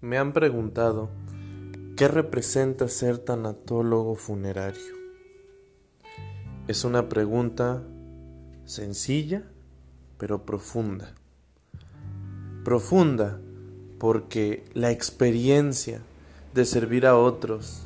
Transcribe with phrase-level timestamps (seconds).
[0.00, 1.10] me han preguntado
[1.96, 4.94] qué representa ser tanatólogo funerario.
[6.68, 7.82] Es una pregunta
[8.64, 9.44] sencilla
[10.16, 11.14] pero profunda.
[12.64, 13.40] Profunda
[13.98, 16.00] porque la experiencia
[16.54, 17.82] de servir a otros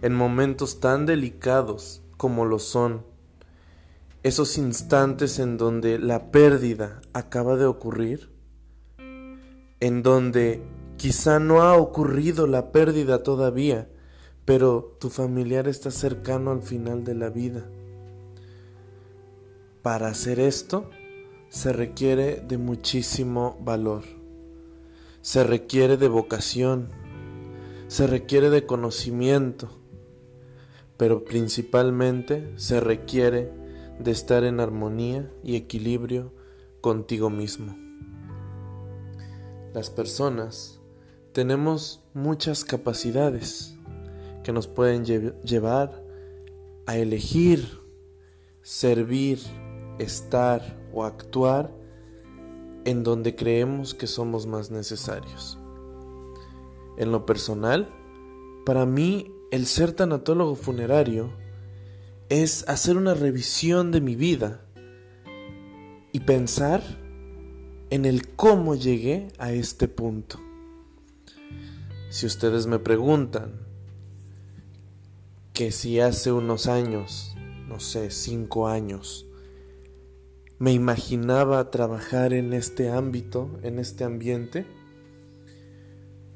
[0.00, 3.04] en momentos tan delicados como lo son
[4.22, 8.30] esos instantes en donde la pérdida acaba de ocurrir,
[9.80, 10.62] en donde
[10.96, 13.88] quizá no ha ocurrido la pérdida todavía,
[14.44, 17.64] pero tu familiar está cercano al final de la vida.
[19.82, 20.90] Para hacer esto
[21.48, 24.04] se requiere de muchísimo valor,
[25.20, 26.88] se requiere de vocación,
[27.88, 29.68] se requiere de conocimiento,
[30.96, 33.50] pero principalmente se requiere
[33.98, 36.32] de estar en armonía y equilibrio
[36.80, 37.76] contigo mismo.
[39.74, 40.81] Las personas
[41.32, 43.74] tenemos muchas capacidades
[44.44, 46.04] que nos pueden llevar
[46.86, 47.80] a elegir,
[48.62, 49.38] servir,
[49.98, 51.72] estar o actuar
[52.84, 55.58] en donde creemos que somos más necesarios.
[56.98, 57.88] En lo personal,
[58.66, 61.32] para mí el ser tanatólogo funerario
[62.28, 64.60] es hacer una revisión de mi vida
[66.12, 66.82] y pensar
[67.90, 70.38] en el cómo llegué a este punto.
[72.12, 73.66] Si ustedes me preguntan
[75.54, 77.34] que si hace unos años,
[77.66, 79.24] no sé, cinco años,
[80.58, 84.66] me imaginaba trabajar en este ámbito, en este ambiente,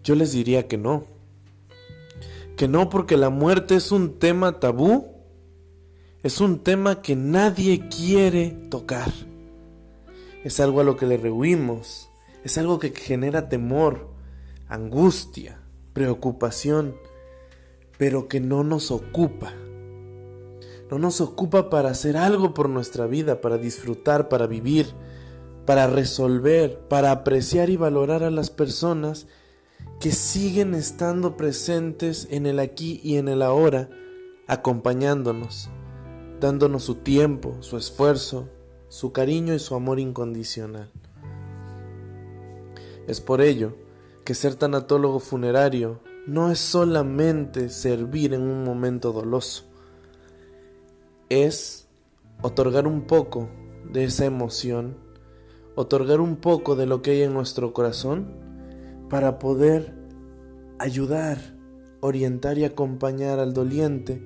[0.03, 1.05] yo les diría que no.
[2.57, 5.17] Que no porque la muerte es un tema tabú
[6.23, 9.13] es un tema que nadie quiere tocar.
[10.43, 12.11] Es algo a lo que le rehuimos.
[12.43, 14.09] Es algo que genera temor,
[14.67, 15.61] angustia,
[15.97, 16.95] preocupación,
[17.97, 19.55] pero que no nos ocupa.
[20.91, 24.89] No nos ocupa para hacer algo por nuestra vida, para disfrutar, para vivir,
[25.65, 29.27] para resolver, para apreciar y valorar a las personas
[29.99, 33.89] que siguen estando presentes en el aquí y en el ahora,
[34.47, 35.71] acompañándonos
[36.41, 38.51] dándonos su tiempo, su esfuerzo,
[38.89, 40.93] su cariño y su amor incondicional.
[43.09, 43.86] Es por ello
[44.27, 49.63] que ser tanatólogo funerario no es solamente servir en un momento doloso,
[51.29, 51.87] es
[52.43, 53.49] otorgar un poco
[53.89, 54.97] de esa emoción,
[55.77, 58.27] otorgar un poco de lo que hay en nuestro corazón
[59.09, 59.95] para poder
[60.81, 61.39] ayudar,
[62.01, 64.21] orientar y acompañar al doliente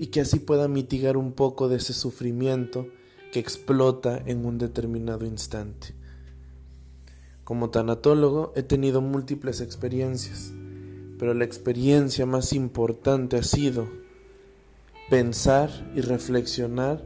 [0.00, 2.88] y que así pueda mitigar un poco de ese sufrimiento
[3.30, 5.99] que explota en un determinado instante.
[7.50, 10.52] Como tanatólogo he tenido múltiples experiencias,
[11.18, 13.88] pero la experiencia más importante ha sido
[15.10, 17.02] pensar y reflexionar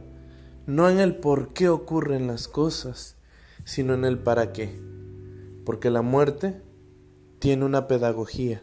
[0.67, 3.15] no en el por qué ocurren las cosas,
[3.63, 4.79] sino en el para qué.
[5.65, 6.61] Porque la muerte
[7.39, 8.61] tiene una pedagogía,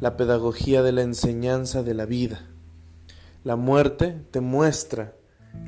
[0.00, 2.48] la pedagogía de la enseñanza de la vida.
[3.44, 5.14] La muerte te muestra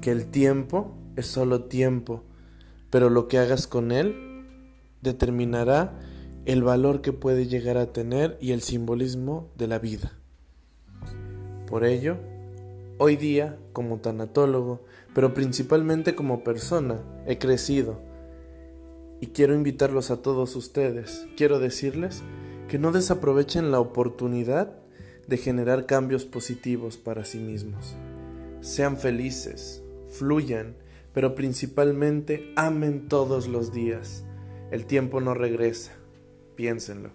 [0.01, 2.23] que el tiempo es solo tiempo,
[2.89, 4.28] pero lo que hagas con él
[5.03, 5.99] determinará
[6.45, 10.13] el valor que puede llegar a tener y el simbolismo de la vida.
[11.67, 12.17] Por ello,
[12.97, 18.01] hoy día, como tanatólogo, pero principalmente como persona, he crecido
[19.21, 22.23] y quiero invitarlos a todos ustedes, quiero decirles
[22.69, 24.77] que no desaprovechen la oportunidad
[25.27, 27.97] de generar cambios positivos para sí mismos.
[28.61, 30.77] Sean felices, fluyan,
[31.13, 34.25] pero principalmente amen todos los días.
[34.71, 35.93] El tiempo no regresa.
[36.55, 37.11] Piénsenlo.